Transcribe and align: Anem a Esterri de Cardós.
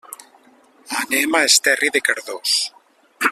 Anem 1.01 1.37
a 1.39 1.43
Esterri 1.51 1.93
de 1.99 2.05
Cardós. 2.09 2.57